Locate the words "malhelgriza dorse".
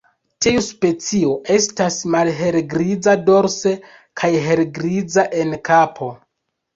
2.15-3.73